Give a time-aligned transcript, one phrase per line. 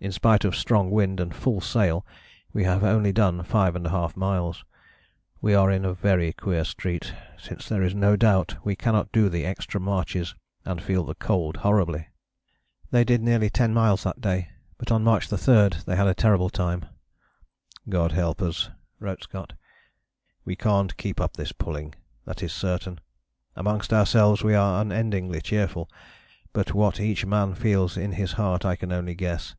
[0.00, 2.04] In spite of strong wind and full sail
[2.52, 4.62] we have only done 5½ miles.
[5.40, 9.30] We are in a very queer street, since there is no doubt we cannot do
[9.30, 12.08] the extra marches and feel the cold horribly."
[12.90, 16.50] They did nearly ten miles that day, but on March 3 they had a terrible
[16.50, 16.84] time.
[17.88, 18.68] "God help us,"
[19.00, 19.54] wrote Scott,
[20.44, 21.94] "we can't keep up this pulling,
[22.26, 23.00] that is certain.
[23.56, 25.88] Amongst ourselves we are unendingly cheerful,
[26.52, 29.54] but what each man feels in his heart I can only guess.